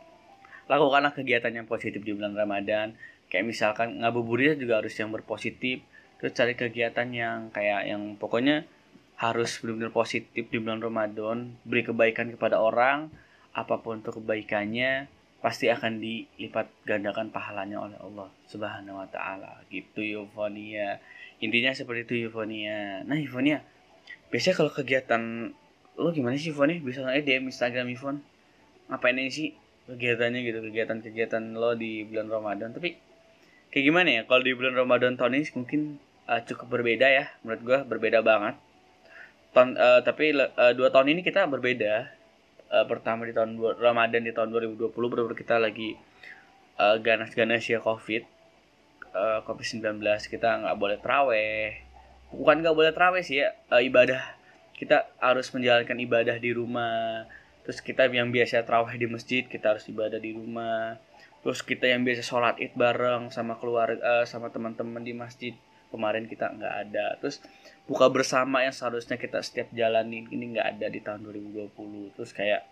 lakukanlah 0.68 1.16
kegiatan 1.16 1.52
yang 1.52 1.64
positif 1.64 2.04
di 2.04 2.12
bulan 2.12 2.36
Ramadan. 2.36 2.92
Kayak 3.28 3.44
misalkan 3.48 4.00
ngabuburit 4.00 4.60
juga 4.60 4.80
harus 4.80 4.92
yang 4.96 5.12
berpositif. 5.12 5.80
Terus 6.20 6.32
cari 6.36 6.56
kegiatan 6.56 7.08
yang 7.08 7.48
kayak 7.52 7.88
yang 7.88 8.16
pokoknya 8.20 8.68
harus 9.18 9.58
benar-benar 9.58 9.90
positif 9.90 10.46
di 10.46 10.58
bulan 10.62 10.78
Ramadan, 10.78 11.58
beri 11.66 11.82
kebaikan 11.82 12.30
kepada 12.30 12.62
orang, 12.62 13.10
apa 13.50 13.82
pun 13.82 13.98
untuk 13.98 14.22
kebaikannya, 14.22 15.10
pasti 15.38 15.70
akan 15.70 16.02
dilipat 16.02 16.66
gandakan 16.82 17.30
pahalanya 17.30 17.78
oleh 17.78 17.98
Allah 18.02 18.28
Subhanahu 18.50 18.98
wa 18.98 19.08
taala. 19.08 19.62
Gitu 19.70 20.02
Yufonia. 20.02 20.98
Intinya 21.38 21.70
seperti 21.70 22.06
itu 22.06 22.14
Yufonia. 22.28 23.06
Nah, 23.06 23.14
Yufonia, 23.14 23.62
biasanya 24.34 24.56
kalau 24.58 24.70
kegiatan 24.74 25.22
lo 25.98 26.10
gimana 26.10 26.34
sih 26.34 26.50
Yufonia? 26.50 26.82
Bisa 26.82 27.06
aja 27.06 27.22
DM 27.22 27.50
Instagram 27.50 27.86
Yvonne. 27.90 28.20
Ngapain 28.90 29.14
ini 29.14 29.30
sih 29.30 29.48
kegiatannya 29.86 30.40
gitu, 30.42 30.58
kegiatan-kegiatan 30.64 31.54
lo 31.54 31.78
di 31.78 32.02
bulan 32.08 32.26
Ramadan. 32.28 32.74
Tapi 32.74 32.98
kayak 33.68 33.84
gimana 33.84 34.08
ya 34.08 34.22
kalau 34.24 34.42
di 34.42 34.52
bulan 34.56 34.74
Ramadan 34.74 35.14
tahun 35.20 35.38
ini 35.38 35.46
mungkin 35.52 35.80
uh, 36.28 36.40
cukup 36.44 36.80
berbeda 36.80 37.06
ya 37.08 37.24
menurut 37.44 37.62
gue 37.64 37.78
berbeda 37.84 38.24
banget 38.24 38.56
tahun 39.52 39.76
uh, 39.76 40.00
tapi 40.04 40.36
uh, 40.36 40.72
dua 40.76 40.88
tahun 40.92 41.16
ini 41.16 41.20
kita 41.24 41.44
berbeda 41.48 42.08
uh, 42.72 42.84
pertama 42.88 43.28
di 43.28 43.32
tahun 43.36 43.58
Ramadan 43.76 44.22
di 44.24 44.32
tahun 44.32 44.52
2020 44.52 44.92
benar 44.94 45.34
kita 45.36 45.56
lagi 45.60 45.98
uh, 46.80 46.96
ganas-ganas 47.00 47.64
ya 47.66 47.82
covid 47.82 48.24
uh, 49.12 49.44
covid 49.44 49.66
19 49.66 50.00
kita 50.28 50.48
nggak 50.64 50.76
boleh 50.76 50.98
traweh 51.00 51.88
bukan 52.32 52.60
nggak 52.60 52.76
boleh 52.76 52.92
traweh 52.92 53.22
sih 53.24 53.44
ya 53.44 53.56
uh, 53.72 53.80
ibadah. 53.80 54.36
Kita 54.76 55.10
harus 55.18 55.50
menjalankan 55.50 55.98
ibadah 55.98 56.36
di 56.38 56.54
rumah. 56.54 57.26
Terus 57.66 57.82
kita 57.82 58.06
yang 58.08 58.30
biasa 58.30 58.62
traweh 58.62 58.94
di 58.94 59.06
masjid 59.10 59.42
kita 59.44 59.76
harus 59.76 59.84
ibadah 59.90 60.20
di 60.22 60.32
rumah. 60.32 60.96
Terus 61.42 61.64
kita 61.64 61.90
yang 61.90 62.06
biasa 62.06 62.22
sholat 62.22 62.56
id 62.62 62.74
bareng 62.78 63.30
sama 63.34 63.58
keluarga 63.58 64.22
sama 64.26 64.52
teman-teman 64.54 65.02
di 65.02 65.14
masjid 65.14 65.54
kemarin 65.88 66.24
kita 66.28 66.52
nggak 66.52 66.74
ada. 66.88 67.06
Terus 67.20 67.42
buka 67.84 68.08
bersama 68.12 68.64
yang 68.64 68.72
seharusnya 68.72 69.16
kita 69.16 69.40
setiap 69.40 69.72
jalanin 69.72 70.28
ini 70.28 70.56
nggak 70.56 70.78
ada 70.78 70.86
di 70.92 71.00
tahun 71.00 71.24
2020 71.24 72.16
terus 72.16 72.30
kayak 72.32 72.64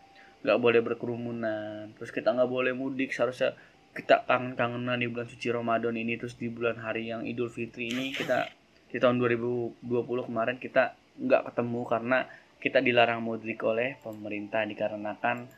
nggak 0.44 0.58
boleh 0.60 0.80
berkerumunan. 0.84 1.92
Terus 1.96 2.10
kita 2.12 2.32
nggak 2.32 2.50
boleh 2.50 2.72
mudik. 2.76 3.10
Seharusnya 3.10 3.56
kita 3.96 4.28
kangen-kangenan 4.28 5.00
di 5.00 5.08
bulan 5.08 5.28
suci 5.28 5.48
Ramadan 5.48 5.96
ini. 5.96 6.20
Terus 6.20 6.36
di 6.36 6.48
bulan 6.52 6.78
hari 6.80 7.10
yang 7.10 7.24
Idul 7.24 7.48
Fitri 7.48 7.90
ini 7.90 8.12
kita 8.12 8.48
di 8.86 9.02
tahun 9.02 9.18
2020 9.18 9.82
kemarin 10.28 10.56
kita 10.62 10.94
nggak 11.16 11.52
ketemu 11.52 11.80
karena 11.88 12.18
kita 12.60 12.78
dilarang 12.80 13.20
mudik 13.24 13.60
oleh 13.64 13.96
pemerintah 14.00 14.64
dikarenakan 14.64 15.48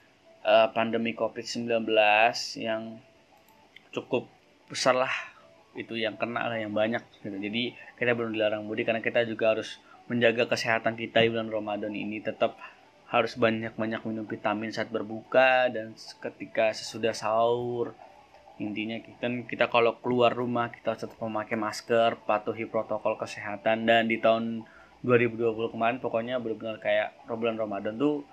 uh, 0.42 0.68
pandemi 0.74 1.14
COVID-19 1.14 1.86
yang 2.58 2.98
cukup 3.94 4.28
besar 4.68 4.94
lah 4.94 5.37
itu 5.78 5.94
yang 5.94 6.18
kena 6.18 6.50
lah 6.50 6.58
yang 6.58 6.74
banyak 6.74 7.00
gitu. 7.22 7.30
jadi 7.30 7.72
kita 7.94 8.18
belum 8.18 8.34
dilarang 8.34 8.66
mudik 8.66 8.90
karena 8.90 8.98
kita 8.98 9.22
juga 9.22 9.54
harus 9.54 9.78
menjaga 10.08 10.48
kesehatan 10.48 10.96
kita 10.96 11.22
di 11.22 11.28
bulan 11.30 11.52
Ramadan 11.52 11.92
ini. 11.92 12.18
Tetap 12.18 12.56
harus 13.08 13.36
banyak-banyak 13.36 14.04
minum 14.04 14.24
vitamin 14.28 14.72
saat 14.72 14.88
berbuka 14.92 15.68
dan 15.72 15.94
ketika 15.96 16.72
sesudah 16.72 17.12
sahur. 17.12 17.94
Intinya 18.58 18.98
kita 18.98 19.30
kita 19.46 19.64
kalau 19.70 19.96
keluar 20.02 20.34
rumah 20.34 20.72
kita 20.74 20.98
tetap 20.98 21.14
memakai 21.22 21.54
masker 21.54 22.18
patuhi 22.26 22.66
protokol 22.66 23.14
kesehatan. 23.20 23.86
Dan 23.86 24.10
di 24.10 24.18
tahun 24.18 24.66
2020 25.06 25.72
kemarin 25.72 26.02
pokoknya 26.02 26.42
benar-benar 26.42 26.82
kayak 26.82 27.14
bulan 27.30 27.54
Ramadan 27.54 27.94
tuh 27.94 28.26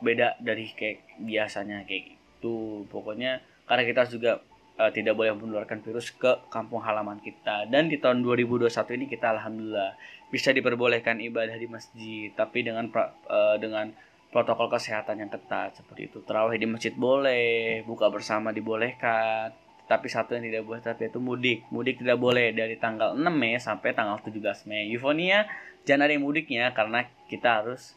beda 0.00 0.40
dari 0.40 0.72
kayak 0.72 1.20
biasanya 1.20 1.84
kayak 1.84 2.16
gitu. 2.16 2.88
Pokoknya 2.88 3.42
karena 3.66 3.82
kita 3.84 4.08
juga 4.08 4.40
uh, 4.76 4.90
tidak 4.92 5.16
boleh 5.16 5.32
menularkan 5.36 5.80
virus 5.80 6.12
ke 6.12 6.48
kampung 6.52 6.84
halaman 6.84 7.20
kita. 7.20 7.68
Dan 7.68 7.88
di 7.88 7.96
tahun 8.00 8.20
2021 8.22 8.68
ini 8.96 9.06
kita 9.08 9.36
alhamdulillah 9.36 9.92
bisa 10.28 10.52
diperbolehkan 10.52 11.20
ibadah 11.20 11.56
di 11.56 11.68
masjid, 11.68 12.32
tapi 12.36 12.64
dengan 12.64 12.88
uh, 12.92 13.56
dengan 13.56 13.92
protokol 14.30 14.68
kesehatan 14.68 15.22
yang 15.24 15.30
ketat 15.32 15.80
seperti 15.80 16.12
itu. 16.12 16.20
Terawih 16.22 16.60
di 16.60 16.68
masjid 16.68 16.92
boleh, 16.92 17.80
buka 17.88 18.12
bersama 18.12 18.52
dibolehkan. 18.52 19.54
Tapi 19.86 20.10
satu 20.10 20.34
yang 20.34 20.50
tidak 20.50 20.66
boleh 20.66 20.82
tapi 20.82 21.06
itu 21.06 21.22
mudik. 21.22 21.62
Mudik 21.70 22.02
tidak 22.02 22.18
boleh 22.18 22.50
dari 22.50 22.74
tanggal 22.74 23.14
6 23.14 23.22
Mei 23.30 23.54
sampai 23.62 23.94
tanggal 23.94 24.18
17 24.18 24.66
Mei. 24.66 24.90
Eufonia 24.90 25.46
jangan 25.86 26.10
ada 26.10 26.12
yang 26.18 26.26
mudiknya 26.26 26.74
karena 26.74 27.06
kita 27.30 27.62
harus 27.62 27.94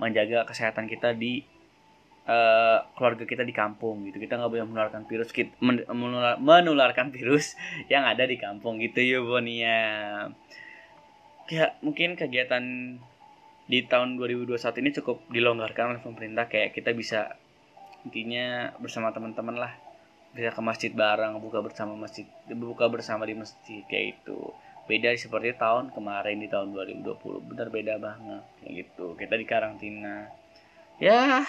menjaga 0.00 0.48
kesehatan 0.48 0.88
kita 0.88 1.12
di 1.12 1.44
uh, 2.26 2.78
keluarga 2.98 3.24
kita 3.24 3.46
di 3.46 3.54
kampung 3.54 4.04
gitu. 4.10 4.18
Kita 4.20 4.36
nggak 4.36 4.50
boleh 4.50 4.66
menularkan 4.66 5.02
virus 5.06 5.30
kita 5.30 5.54
menular, 5.62 6.36
menularkan 6.36 7.14
virus 7.14 7.54
yang 7.92 8.04
ada 8.04 8.26
di 8.26 8.36
kampung 8.36 8.82
gitu 8.82 9.00
ya 9.00 9.18
Bonia 9.22 9.78
ya. 11.46 11.78
Mungkin 11.80 12.18
kegiatan 12.18 12.62
di 13.66 13.78
tahun 13.82 14.14
2021 14.18 14.82
ini 14.82 14.90
cukup 15.02 15.26
dilonggarkan 15.30 15.96
oleh 15.96 16.02
pemerintah. 16.02 16.46
Kayak 16.50 16.74
kita 16.74 16.90
bisa 16.92 17.34
intinya 18.06 18.74
bersama 18.82 19.14
teman-teman 19.14 19.56
lah. 19.56 19.72
Bisa 20.34 20.52
ke 20.52 20.60
masjid 20.60 20.92
bareng 20.92 21.40
buka 21.40 21.64
bersama 21.64 21.96
masjid 21.96 22.28
buka 22.52 22.92
bersama 22.92 23.24
di 23.24 23.32
masjid 23.32 23.80
kayak 23.88 24.20
itu 24.20 24.52
beda 24.86 25.10
seperti 25.18 25.50
tahun 25.58 25.90
kemarin 25.90 26.38
di 26.38 26.46
tahun 26.46 26.70
2020 26.70 27.48
benar 27.50 27.72
beda 27.72 27.94
banget 27.98 28.44
kayak 28.60 28.72
gitu. 28.84 29.16
Kita 29.16 29.34
di 29.34 29.46
karantina. 29.48 30.30
Ya 31.00 31.42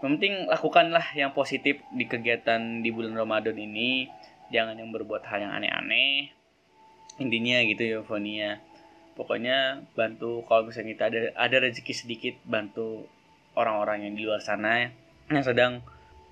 penting 0.00 0.48
lakukanlah 0.48 1.04
yang 1.12 1.36
positif 1.36 1.84
di 1.92 2.04
kegiatan 2.08 2.80
di 2.80 2.90
bulan 2.90 3.14
Ramadan 3.14 3.56
ini. 3.56 4.08
Jangan 4.50 4.74
yang 4.74 4.90
berbuat 4.90 5.22
hal 5.28 5.46
yang 5.46 5.52
aneh-aneh. 5.54 6.34
Intinya 7.22 7.62
gitu 7.62 7.82
ya 7.86 7.98
Fonia 8.02 8.58
pokoknya 9.20 9.84
bantu 9.92 10.40
kalau 10.48 10.72
misalnya 10.72 10.96
kita 10.96 11.04
ada 11.12 11.20
ada 11.36 11.56
rezeki 11.60 11.92
sedikit 11.92 12.34
bantu 12.48 13.04
orang-orang 13.52 14.08
yang 14.08 14.14
di 14.16 14.24
luar 14.24 14.40
sana 14.40 14.88
yang 15.28 15.44
sedang 15.44 15.84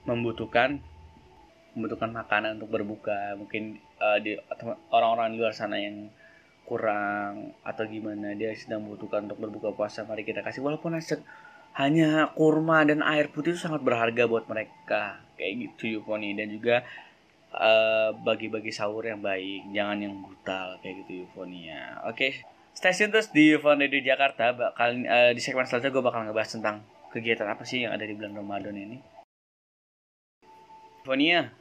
membutuhkan 0.08 0.80
membutuhkan 1.76 2.10
makanan 2.16 2.56
untuk 2.58 2.80
berbuka. 2.80 3.36
Mungkin 3.36 3.78
uh, 4.00 4.18
di 4.18 4.40
orang-orang 4.90 5.36
di 5.36 5.38
luar 5.38 5.52
sana 5.52 5.76
yang 5.76 6.08
kurang 6.64 7.56
atau 7.60 7.84
gimana 7.84 8.32
dia 8.32 8.56
sedang 8.56 8.84
membutuhkan 8.88 9.28
untuk 9.28 9.40
berbuka 9.40 9.76
puasa 9.76 10.08
mari 10.08 10.24
kita 10.24 10.40
kasih. 10.40 10.64
Walaupun 10.64 10.96
hanya 11.78 12.34
kurma 12.34 12.82
dan 12.82 13.06
air 13.06 13.30
putih 13.30 13.54
itu 13.54 13.62
sangat 13.62 13.86
berharga 13.86 14.26
buat 14.26 14.50
mereka. 14.50 15.22
Kayak 15.38 15.78
gitu 15.78 16.02
Yuponi 16.02 16.34
dan 16.34 16.50
juga 16.50 16.82
uh, 17.54 18.10
bagi-bagi 18.26 18.74
sahur 18.74 19.06
yang 19.06 19.22
baik 19.22 19.70
jangan 19.70 20.02
yang 20.02 20.14
brutal. 20.18 20.74
Kayak 20.82 21.06
gitu 21.06 21.24
Yufonia 21.24 22.02
oke 22.02 22.18
okay. 22.18 22.30
stasiun 22.74 23.14
terus 23.14 23.30
di 23.30 23.54
Yufon 23.54 23.78
di 23.78 24.00
Jakarta. 24.02 24.50
Bakal 24.50 24.88
uh, 25.06 25.30
di 25.30 25.40
segmen 25.40 25.70
selanjutnya 25.70 25.94
gue 25.94 26.04
bakal 26.04 26.20
ngebahas 26.26 26.50
tentang 26.58 26.76
kegiatan 27.14 27.46
apa 27.46 27.62
sih 27.62 27.86
yang 27.86 27.94
ada 27.94 28.02
di 28.02 28.14
bulan 28.18 28.34
Ramadan 28.34 28.74
ini. 28.74 28.98
Yufonia 31.06 31.54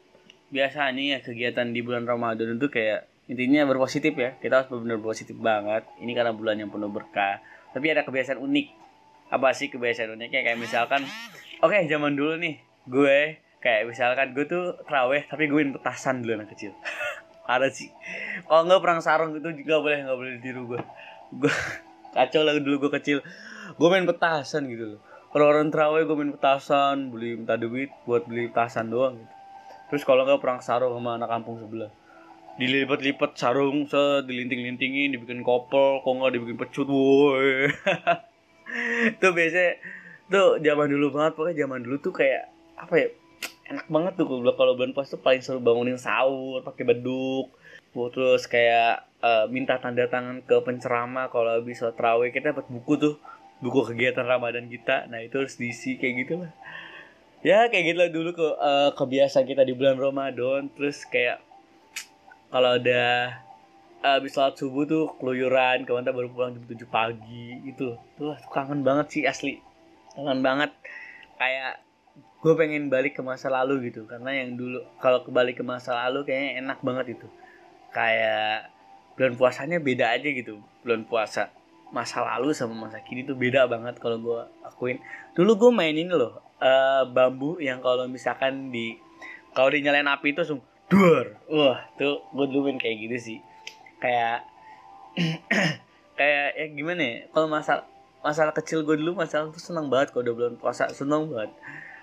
biasanya 0.50 1.04
ya 1.14 1.20
kegiatan 1.22 1.70
di 1.70 1.86
bulan 1.86 2.10
Ramadan 2.10 2.58
itu 2.58 2.68
kayak 2.74 3.06
intinya 3.30 3.70
berpositif 3.70 4.18
ya. 4.18 4.34
Kita 4.42 4.66
harus 4.66 4.68
benar-benar 4.74 4.98
positif 5.06 5.38
banget. 5.38 5.86
Ini 6.02 6.12
karena 6.18 6.34
bulan 6.34 6.58
yang 6.58 6.74
penuh 6.74 6.90
berkah. 6.90 7.38
Tapi 7.70 7.86
ada 7.94 8.02
kebiasaan 8.02 8.42
unik 8.42 8.87
apa 9.28 9.52
sih 9.52 9.68
kebiasaan 9.68 10.16
uniknya? 10.16 10.44
Kayak 10.44 10.60
misalkan 10.60 11.02
oke 11.60 11.74
okay, 11.74 11.88
zaman 11.90 12.16
dulu 12.16 12.40
nih 12.40 12.62
gue 12.88 13.44
kayak 13.60 13.90
misalkan 13.90 14.32
gue 14.32 14.46
tuh 14.48 14.80
teraweh 14.88 15.28
tapi 15.28 15.52
gue 15.52 15.58
main 15.60 15.74
petasan 15.76 16.24
dulu 16.24 16.40
anak 16.40 16.56
kecil. 16.56 16.72
Ada 17.52 17.72
sih. 17.72 17.92
Kalau 18.44 18.68
nggak 18.68 18.82
perang 18.84 19.00
sarung 19.04 19.32
itu 19.36 19.50
juga 19.64 19.80
boleh 19.80 20.04
nggak 20.04 20.18
boleh 20.18 20.32
ditiru 20.40 20.62
gue. 20.76 20.82
Gue 21.36 21.54
kacau 22.16 22.42
lah 22.44 22.56
dulu 22.60 22.88
gue 22.88 22.92
kecil. 23.00 23.20
Gue 23.76 23.88
main 23.92 24.08
petasan 24.08 24.68
gitu 24.72 24.96
loh. 24.96 25.02
Kalau 25.32 25.52
orang 25.52 25.72
teraweh 25.72 26.08
gue 26.08 26.16
main 26.16 26.32
petasan 26.32 27.12
beli 27.12 27.36
minta 27.36 27.60
duit 27.60 27.92
buat 28.08 28.24
beli 28.28 28.48
petasan 28.52 28.88
doang 28.92 29.20
gitu. 29.20 29.34
Terus 29.88 30.04
kalau 30.04 30.28
nggak 30.28 30.44
perang 30.44 30.60
sarung 30.60 30.96
sama 31.00 31.16
anak 31.16 31.32
kampung 31.32 31.60
sebelah. 31.64 31.92
Dilipat-lipat 32.58 33.38
sarung 33.38 33.86
se 33.86 34.26
dilinting-lintingin 34.26 35.14
dibikin 35.14 35.46
kopel 35.46 36.02
kok 36.02 36.12
nggak 36.12 36.32
dibikin 36.36 36.58
pecut 36.58 36.88
woi 36.90 37.70
tuh 39.22 39.32
biasanya 39.32 39.80
tuh 40.28 40.60
zaman 40.60 40.88
dulu 40.92 41.08
banget 41.16 41.32
pokoknya 41.40 41.56
zaman 41.64 41.80
dulu 41.84 41.96
tuh 42.04 42.14
kayak 42.16 42.52
apa 42.78 42.94
ya 43.00 43.08
enak 43.68 43.88
banget 43.92 44.14
tuh 44.16 44.26
kalau 44.56 44.74
bulan 44.80 44.96
puasa 44.96 45.20
tuh 45.20 45.22
paling 45.22 45.44
seru 45.44 45.60
bangunin 45.60 46.00
sahur 46.00 46.64
pakai 46.64 46.88
beduk. 46.88 47.52
Terus 47.92 48.46
kayak 48.46 49.10
uh, 49.20 49.50
minta 49.50 49.82
tanda 49.82 50.06
tangan 50.06 50.46
ke 50.46 50.56
penceramah 50.64 51.28
kalau 51.34 51.60
bisa 51.66 51.92
terawih. 51.92 52.32
Kita 52.32 52.56
dapat 52.56 52.70
buku 52.72 52.94
tuh 52.96 53.16
buku 53.60 53.92
kegiatan 53.92 54.24
Ramadan 54.24 54.70
kita. 54.72 55.10
Nah 55.12 55.20
itu 55.20 55.42
harus 55.42 55.58
diisi 55.60 56.00
kayak 56.00 56.14
gitu 56.24 56.34
lah. 56.46 56.52
Ya 57.44 57.68
kayak 57.70 57.84
gitu 57.94 57.98
lah 58.00 58.10
dulu 58.14 58.30
ke 58.38 58.48
uh, 58.48 58.92
kebiasaan 58.96 59.46
kita 59.50 59.68
di 59.68 59.74
bulan 59.76 60.00
Ramadan. 60.00 60.72
Terus 60.72 61.04
kayak 61.10 61.44
kalau 62.48 62.80
ada 62.80 63.36
habis 64.06 64.38
sholat 64.38 64.54
subuh 64.54 64.86
tuh 64.86 65.06
keluyuran 65.18 65.82
kawan 65.84 66.06
baru 66.06 66.30
pulang 66.30 66.51
jam 66.54 66.63
tujuh 66.70 66.88
pagi 66.89 67.58
itu 67.66 67.98
tuh 68.18 68.34
kangen 68.54 68.86
banget 68.86 69.08
sih 69.10 69.24
asli. 69.25 69.58
Kangen 70.13 70.42
banget. 70.46 70.72
Kayak 71.38 71.82
gue 72.38 72.54
pengen 72.54 72.94
balik 72.94 73.18
ke 73.18 73.22
masa 73.25 73.50
lalu 73.50 73.89
gitu. 73.89 74.06
Karena 74.06 74.34
yang 74.34 74.54
dulu 74.54 74.86
kalau 75.01 75.25
kembali 75.25 75.58
ke 75.58 75.63
masa 75.66 75.98
lalu 76.06 76.30
kayaknya 76.30 76.62
enak 76.62 76.80
banget 76.86 77.18
itu. 77.18 77.27
Kayak 77.89 78.70
bulan 79.18 79.34
puasanya 79.34 79.77
beda 79.82 80.13
aja 80.13 80.30
gitu. 80.30 80.62
Bulan 80.86 81.06
puasa 81.10 81.50
masa 81.88 82.20
lalu 82.20 82.51
sama 82.51 82.75
masa 82.75 83.00
kini 83.00 83.24
tuh 83.24 83.34
beda 83.34 83.66
banget 83.66 83.98
kalau 83.98 84.22
gue 84.22 84.42
akuin. 84.62 85.01
Dulu 85.34 85.58
gue 85.58 85.72
main 85.74 85.96
ini 85.96 86.13
loh 86.13 86.38
uh, 86.62 87.04
bambu 87.10 87.58
yang 87.58 87.82
kalau 87.82 88.06
misalkan 88.06 88.70
di 88.70 89.00
kalau 89.58 89.74
dinyalain 89.74 90.06
api 90.06 90.38
itu 90.38 90.46
langsung 90.46 90.62
duar. 90.86 91.42
Wah 91.50 91.82
tuh 91.98 92.22
gue 92.30 92.46
dulu 92.46 92.70
main 92.70 92.77
kayak 92.77 93.10
gitu 93.10 93.18
sih 93.18 93.39
kayak 93.98 94.46
kayak 96.20 96.48
ya 96.58 96.66
gimana 96.74 97.01
ya 97.01 97.18
kalau 97.34 97.48
masalah 97.50 97.86
masalah 98.25 98.54
kecil 98.54 98.82
gue 98.82 98.98
dulu 98.98 99.22
masalah 99.22 99.54
tuh 99.54 99.62
seneng 99.62 99.88
banget 99.88 100.12
kalau 100.12 100.27
udah 100.27 100.36
bulan 100.36 100.56
puasa 100.58 100.89
seneng 100.92 101.30
banget. 101.30 101.51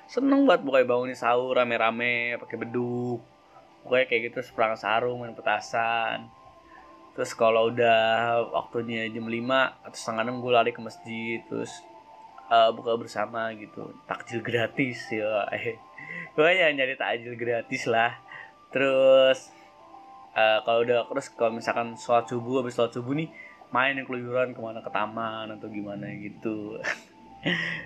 Seneng 0.04 0.44
banget 0.44 0.62
pokoknya 0.68 0.86
bangunin 0.86 1.18
sahur 1.18 1.56
rame-rame 1.56 2.38
pakai 2.38 2.56
beduk 2.60 3.20
pokoknya 3.84 4.06
kayak 4.08 4.20
gitu 4.32 4.34
terus 4.40 4.50
perang 4.56 4.74
sarung 4.80 5.20
main 5.20 5.36
petasan. 5.36 6.32
Terus 7.14 7.30
kalau 7.36 7.70
udah 7.70 8.42
waktunya 8.50 9.06
jam 9.12 9.28
5 9.28 9.86
atau 9.86 9.98
setengah 9.98 10.22
enam 10.26 10.42
gue 10.42 10.50
lari 10.50 10.72
ke 10.74 10.82
masjid 10.82 11.38
terus 11.46 11.84
uh, 12.48 12.72
buka 12.72 12.96
bersama 12.96 13.52
gitu. 13.54 13.92
Takjil 14.08 14.40
gratis 14.40 15.12
ya 15.12 15.46
eh 15.54 15.78
pokoknya 16.34 16.72
nyari 16.74 16.96
takjil 16.96 17.36
gratis 17.36 17.84
lah. 17.86 18.18
Terus 18.72 19.52
uh, 20.34 20.58
kalau 20.66 20.82
udah 20.82 21.06
terus 21.08 21.26
kalau 21.32 21.54
misalkan 21.54 21.94
sholat 21.94 22.26
subuh 22.28 22.60
habis 22.60 22.74
sholat 22.74 22.92
subuh 22.92 23.14
nih 23.14 23.30
main 23.74 23.98
yang 23.98 24.06
keluyuran 24.06 24.54
ke 24.54 24.60
mana 24.62 24.78
ke 24.82 24.90
taman 24.90 25.50
atau 25.58 25.66
gimana 25.66 26.06
gitu. 26.18 26.78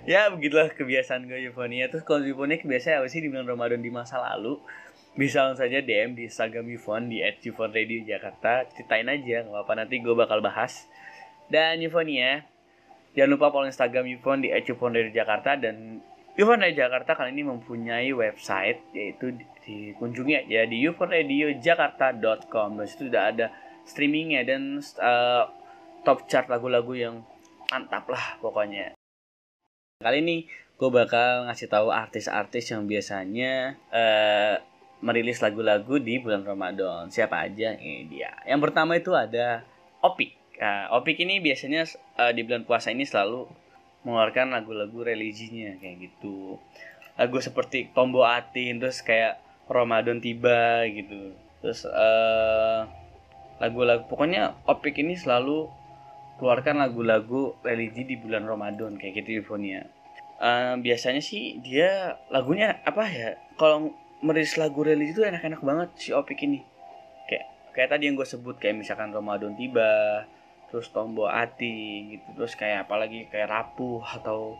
Ya 0.07 0.31
begitulah 0.31 0.71
kebiasaan 0.71 1.27
gue 1.27 1.51
Yufonia. 1.51 1.91
Terus 1.91 2.07
kalau 2.07 2.23
Yufonia 2.23 2.63
kebiasaan 2.63 3.03
apa 3.03 3.11
sih 3.11 3.19
di 3.19 3.27
bulan 3.27 3.43
Ramadan 3.43 3.83
di 3.83 3.91
masa 3.91 4.15
lalu? 4.15 4.55
Bisa 5.19 5.43
langsung 5.43 5.67
saja 5.67 5.83
DM 5.83 6.15
di 6.15 6.31
Instagram 6.31 6.63
Yufon 6.71 7.11
di 7.11 7.19
@yufon_radio 7.19 8.07
Jakarta 8.07 8.63
ceritain 8.71 9.03
aja 9.11 9.43
nggak 9.43 9.51
apa-apa. 9.51 9.83
Nanti 9.83 9.99
gue 9.99 10.15
bakal 10.15 10.39
bahas. 10.39 10.87
Dan 11.51 11.83
Yufonia 11.83 12.47
jangan 13.19 13.35
lupa 13.35 13.51
follow 13.51 13.67
Instagram 13.67 14.07
Yufon 14.15 14.47
di 14.47 14.55
@yufon_radio 14.55 15.11
Jakarta 15.11 15.59
dan 15.59 15.99
Radio 16.39 16.71
Jakarta 16.71 17.19
kali 17.19 17.35
ini 17.35 17.43
mempunyai 17.43 18.15
website 18.15 18.79
yaitu 18.95 19.35
dikunjungi 19.67 20.47
aja 20.47 20.63
di 20.71 20.87
yufonradiojakarta.com 20.87 22.79
dan 22.79 22.87
situ 22.87 23.11
sudah 23.11 23.27
ada 23.27 23.51
streamingnya 23.83 24.47
dan 24.47 24.79
uh, 25.03 25.51
top 26.07 26.31
chart 26.31 26.47
lagu-lagu 26.47 26.95
yang 26.95 27.27
mantap 27.67 28.07
lah 28.07 28.39
pokoknya. 28.39 28.95
Kali 29.99 30.23
ini 30.23 30.47
gue 30.79 30.87
bakal 30.87 31.51
ngasih 31.51 31.67
tahu 31.67 31.91
artis-artis 31.91 32.71
yang 32.71 32.87
biasanya 32.87 33.75
uh, 33.91 34.63
merilis 35.03 35.43
lagu-lagu 35.43 35.99
di 35.99 36.23
bulan 36.23 36.47
Ramadan. 36.47 37.11
Siapa 37.11 37.51
aja? 37.51 37.75
Ini 37.75 38.07
dia. 38.07 38.31
Yang 38.47 38.71
pertama 38.71 38.95
itu 38.95 39.11
ada 39.11 39.67
Opik. 39.99 40.39
Nah, 40.55 40.87
Opik 40.95 41.19
ini 41.19 41.43
biasanya 41.43 41.83
uh, 42.15 42.31
di 42.31 42.47
bulan 42.47 42.63
puasa 42.63 42.95
ini 42.95 43.03
selalu 43.03 43.58
mengeluarkan 44.09 44.57
lagu-lagu 44.57 45.05
religinya 45.05 45.77
kayak 45.77 46.09
gitu 46.09 46.57
lagu 47.13 47.37
seperti 47.37 47.93
Tombo 47.93 48.25
Atin 48.25 48.81
terus 48.81 49.05
kayak 49.05 49.37
Ramadan 49.69 50.17
tiba 50.17 50.81
gitu 50.89 51.37
terus 51.61 51.85
uh, 51.85 52.89
lagu-lagu 53.61 54.07
pokoknya 54.09 54.57
Opik 54.65 54.97
ini 54.97 55.13
selalu 55.13 55.69
keluarkan 56.39 56.79
lagu-lagu 56.79 57.59
religi 57.61 58.07
di 58.07 58.15
bulan 58.15 58.47
Ramadan 58.47 58.95
kayak 58.95 59.21
gitu 59.21 59.43
Euphonia. 59.43 59.91
Uh, 60.39 60.79
biasanya 60.79 61.19
sih 61.19 61.59
dia 61.59 62.15
lagunya 62.31 62.79
apa 62.87 63.03
ya? 63.11 63.35
Kalau 63.59 63.91
merilis 64.23 64.55
lagu 64.55 64.79
religi 64.87 65.11
itu 65.11 65.27
enak-enak 65.27 65.59
banget 65.59 65.89
si 65.99 66.09
Opik 66.15 66.39
ini. 66.47 66.63
Kayak 67.27 67.45
kayak 67.75 67.89
tadi 67.91 68.07
yang 68.07 68.15
gue 68.15 68.23
sebut 68.23 68.55
kayak 68.55 68.79
misalkan 68.79 69.11
Ramadan 69.11 69.51
tiba, 69.59 70.23
terus 70.69 70.89
Tombo 70.93 71.25
Ati 71.25 72.15
gitu, 72.17 72.27
terus 72.37 72.53
kayak 72.53 72.89
apalagi 72.89 73.25
kayak 73.29 73.49
Rapuh 73.49 74.01
atau 74.05 74.57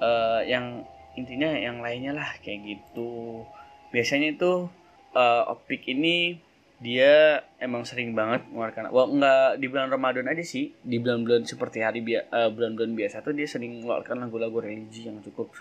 uh, 0.00 0.40
yang 0.44 0.84
intinya 1.16 1.52
yang 1.52 1.84
lainnya 1.84 2.16
lah 2.16 2.28
kayak 2.40 2.64
gitu. 2.64 3.44
Biasanya 3.92 4.36
itu 4.36 4.68
uh, 5.12 5.52
Opik 5.52 5.88
ini 5.92 6.40
dia 6.82 7.38
emang 7.62 7.86
sering 7.86 8.10
banget 8.10 8.42
mengeluarkan 8.50 8.90
well 8.90 9.06
enggak 9.06 9.62
di 9.62 9.70
bulan 9.70 9.86
Ramadan 9.86 10.26
aja 10.26 10.42
sih 10.42 10.74
di 10.82 10.98
bulan-bulan 10.98 11.46
seperti 11.46 11.78
hari 11.78 12.02
biasa 12.02 12.26
uh, 12.34 12.50
bulan-bulan 12.50 12.92
biasa 12.98 13.22
tuh 13.22 13.38
dia 13.38 13.46
sering 13.46 13.78
mengeluarkan 13.78 14.26
lagu-lagu 14.26 14.66
religi 14.66 15.06
yang 15.06 15.22
cukup 15.22 15.54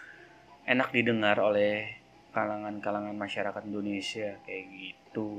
enak 0.65 0.89
didengar 0.89 1.37
oleh 1.37 2.01
kalangan-kalangan 2.33 3.13
masyarakat 3.13 3.61
Indonesia 3.69 4.41
kayak 4.49 4.65
gitu 4.73 5.29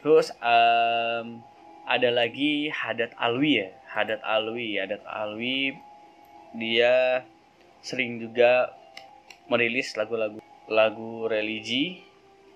terus 0.00 0.32
um, 0.40 1.44
ada 1.88 2.12
lagi 2.12 2.68
Hadat 2.68 3.16
Alwi 3.16 3.64
ya 3.64 3.68
Hadat 3.88 4.20
Alwi 4.20 4.76
Hadat 4.76 5.02
Alwi 5.08 5.72
dia 6.52 7.24
sering 7.80 8.20
juga 8.20 8.72
merilis 9.48 9.96
lagu-lagu 9.96 10.40
lagu 10.68 11.24
religi. 11.26 12.04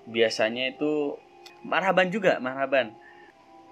Biasanya 0.05 0.77
itu 0.77 1.17
marhaban 1.65 2.13
juga 2.13 2.37
marhaban. 2.43 2.93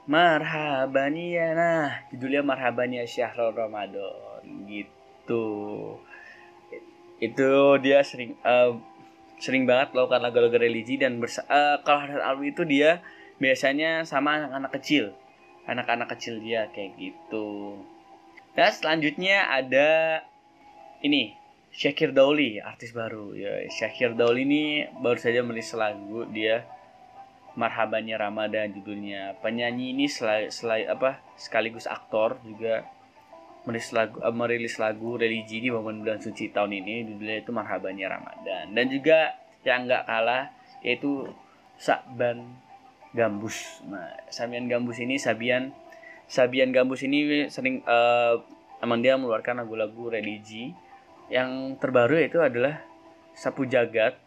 Marhaban 0.08 1.14
ya 1.14 1.52
nah 1.52 2.02
judulnya 2.10 2.42
marhaban 2.42 2.90
ya 2.96 3.04
syahrul 3.04 3.52
ramadan 3.52 4.64
gitu. 4.66 5.44
Itu 7.20 7.76
dia 7.84 8.00
sering 8.00 8.40
uh, 8.42 8.80
sering 9.36 9.68
banget 9.68 9.92
melakukan 9.92 10.20
lagu-lagu 10.24 10.56
religi 10.56 10.96
dan 10.96 11.20
uh, 11.20 11.76
kalau 11.84 12.00
Hadat 12.08 12.22
Alwi 12.24 12.52
itu 12.52 12.64
dia 12.64 13.04
biasanya 13.40 14.04
sama 14.04 14.36
anak-anak 14.36 14.72
kecil 14.80 15.16
anak-anak 15.70 16.10
kecil 16.18 16.42
dia 16.42 16.66
kayak 16.74 16.98
gitu. 16.98 17.78
Dan 18.58 18.74
selanjutnya 18.74 19.46
ada 19.46 20.20
ini 21.06 21.38
Syakir 21.70 22.10
Dauli 22.10 22.58
artis 22.58 22.90
baru. 22.90 23.30
Ya 23.38 23.62
Syakir 23.70 24.18
Dauli 24.18 24.42
ini 24.42 24.62
baru 24.98 25.18
saja 25.22 25.46
merilis 25.46 25.70
lagu 25.78 26.26
dia 26.26 26.66
Marhabannya 27.54 28.18
Ramadan 28.18 28.74
judulnya. 28.74 29.38
Penyanyi 29.38 29.94
ini 29.94 30.10
selain 30.10 30.50
selai 30.50 30.90
apa 30.90 31.22
sekaligus 31.38 31.86
aktor 31.86 32.42
juga 32.42 32.86
merilis 33.66 33.90
lagu 33.94 34.18
uh, 34.18 34.34
merilis 34.34 34.74
lagu 34.80 35.20
religi 35.20 35.60
di 35.60 35.68
momen 35.68 36.00
bulan 36.00 36.18
suci 36.18 36.48
tahun 36.50 36.80
ini 36.82 37.14
judulnya 37.14 37.38
itu 37.46 37.50
Marhabannya 37.54 38.06
Ramadan. 38.10 38.64
Dan 38.74 38.86
juga 38.90 39.38
yang 39.62 39.86
nggak 39.86 40.04
kalah 40.10 40.50
yaitu 40.82 41.30
Saban 41.80 42.60
Gambus. 43.10 43.82
Nah, 43.86 44.14
Sabian 44.30 44.70
Gambus 44.70 45.02
ini 45.02 45.18
Sabian 45.18 45.74
Sabian 46.30 46.70
Gambus 46.70 47.02
ini 47.02 47.50
sering 47.50 47.82
uh, 47.82 48.38
emang 48.78 49.02
dia 49.02 49.18
mengeluarkan 49.18 49.66
lagu-lagu 49.66 50.14
religi. 50.14 50.70
Yang 51.30 51.78
terbaru 51.78 52.18
itu 52.18 52.38
adalah 52.42 52.82
Sapu 53.34 53.66
Jagat 53.66 54.18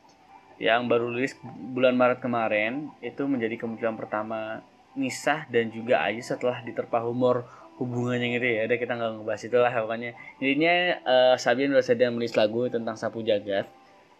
yang 0.62 0.88
baru 0.88 1.12
rilis 1.12 1.36
bulan 1.44 1.98
Maret 1.98 2.24
kemarin 2.24 2.88
itu 3.04 3.28
menjadi 3.28 3.60
kemunculan 3.60 4.00
pertama 4.00 4.64
Nisah 4.94 5.50
dan 5.50 5.74
juga 5.74 6.06
Ayu 6.06 6.22
setelah 6.22 6.62
diterpa 6.62 7.02
humor 7.02 7.44
hubungannya 7.82 8.38
gitu 8.38 8.48
ya. 8.48 8.60
Ada 8.70 8.76
kita 8.78 8.94
nggak 8.94 9.12
ngebahas 9.20 9.44
itu 9.44 9.58
lah 9.58 9.74
pokoknya. 9.74 10.12
Intinya 10.38 10.74
uh, 11.04 11.36
Sabian 11.36 11.74
udah 11.74 11.84
sedang 11.84 12.16
menulis 12.16 12.38
lagu 12.38 12.70
tentang 12.70 12.96
sapu 12.96 13.26
jagat 13.26 13.66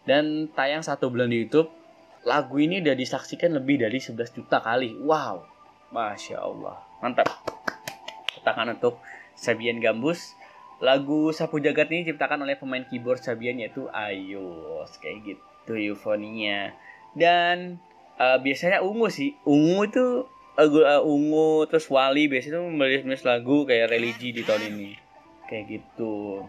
dan 0.04 0.50
tayang 0.52 0.84
satu 0.84 1.08
bulan 1.14 1.30
di 1.30 1.46
YouTube. 1.46 1.70
Lagu 2.24 2.56
ini 2.56 2.80
udah 2.80 2.96
disaksikan 2.96 3.52
lebih 3.52 3.84
dari 3.84 4.00
11 4.00 4.32
juta 4.32 4.64
kali. 4.64 4.96
Wow, 5.04 5.44
masya 5.92 6.40
Allah, 6.40 6.80
mantap. 7.04 7.28
Tangan 8.48 8.80
untuk 8.80 9.04
Sabian 9.36 9.84
Gambus. 9.84 10.40
Lagu 10.80 11.32
Sapu 11.36 11.60
Jagat 11.60 11.92
ini 11.92 12.08
diciptakan 12.08 12.44
oleh 12.44 12.56
pemain 12.56 12.84
keyboard 12.84 13.20
Sabian 13.20 13.60
yaitu 13.60 13.92
Ayos. 13.92 14.96
Kayak 15.04 15.36
gitu 15.36 15.76
eufoninya. 15.76 16.72
Dan 17.12 17.84
uh, 18.20 18.40
biasanya 18.40 18.80
ungu 18.80 19.12
sih. 19.12 19.36
Ungu 19.44 19.88
itu 19.88 20.06
uh, 20.60 21.02
ungu 21.04 21.68
terus 21.68 21.88
wali 21.92 22.32
biasanya 22.32 22.64
tuh 22.64 22.72
menulis 22.72 23.24
lagu 23.28 23.68
kayak 23.68 23.92
religi 23.92 24.32
di 24.32 24.48
tahun 24.48 24.76
ini. 24.76 24.92
Kayak 25.52 25.64
gitu. 25.72 26.44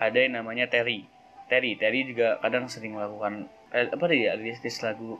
Ada 0.00 0.24
yang 0.24 0.40
namanya 0.40 0.68
Terry. 0.72 1.04
Terry. 1.52 1.76
Terry 1.76 2.08
juga 2.08 2.40
kadang 2.40 2.68
sering 2.68 2.96
melakukan 2.96 3.48
apa 3.72 4.04
dia? 4.08 4.34
Rilis, 4.38 4.60
rilis 4.60 4.80
lagu 4.84 5.18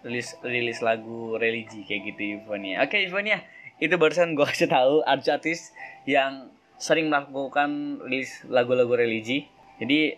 rilis 0.00 0.28
rilis 0.40 0.78
lagu 0.80 1.36
religi 1.36 1.84
kayak 1.84 2.16
gitu 2.16 2.40
Euphonia 2.40 2.80
oke 2.80 2.88
okay, 2.88 3.04
Euphonia 3.04 3.44
itu 3.80 3.96
barusan 3.96 4.36
gue 4.36 4.44
kasih 4.44 4.68
tahu 4.68 5.00
artis 5.04 5.72
yang 6.04 6.52
sering 6.80 7.12
melakukan 7.12 8.00
rilis 8.04 8.40
lagu-lagu 8.48 8.92
religi. 8.92 9.48
Jadi 9.80 10.16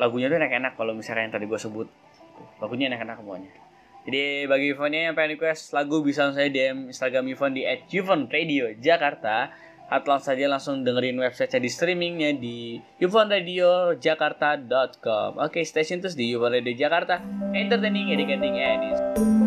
lagunya 0.00 0.32
tuh 0.32 0.40
enak-enak 0.40 0.72
kalau 0.76 0.96
misalnya 0.96 1.28
yang 1.28 1.34
tadi 1.36 1.44
gue 1.48 1.60
sebut. 1.60 1.88
Lagunya 2.60 2.88
enak-enak 2.92 3.20
semuanya. 3.20 3.52
Jadi 4.04 4.44
bagi 4.44 4.76
Yvonne 4.76 5.00
yang 5.08 5.16
pengen 5.16 5.40
request 5.40 5.72
lagu 5.72 6.04
bisa 6.04 6.28
saya 6.32 6.52
DM 6.52 6.92
Instagram 6.92 7.24
Yvonne 7.32 7.56
di 7.56 7.64
Radio 8.28 8.72
Jakarta 8.76 9.48
atau 9.88 10.12
langsung 10.16 10.34
saja 10.34 10.48
langsung 10.48 10.82
dengerin 10.82 11.20
website 11.20 11.60
di 11.60 11.68
streamingnya 11.68 12.32
di 12.36 12.80
yufonradiojakarta.com 12.98 15.38
Oke, 15.38 15.60
okay, 15.60 15.64
stay 15.68 15.84
tune 15.84 16.00
terus 16.00 16.16
di 16.16 16.32
Yvonne 16.32 16.58
Radio 16.58 16.74
Jakarta. 16.74 17.20
Entertaining, 17.52 18.10
educating, 18.12 18.58
and 18.58 19.43